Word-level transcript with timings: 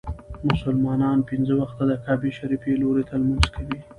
مسلمانان 0.49 1.17
پنځه 1.29 1.53
وخته 1.61 1.83
د 1.87 1.91
کعبې 2.03 2.31
شريفي 2.37 2.73
لوري 2.81 3.03
ته 3.09 3.13
لمونځ 3.21 3.45
کوي. 3.55 3.79